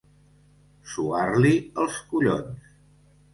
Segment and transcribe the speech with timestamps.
[0.93, 1.51] Suar-li
[1.85, 2.73] els collons.